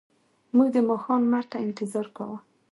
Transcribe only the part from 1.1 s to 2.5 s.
لمر ته انتظار کاوه.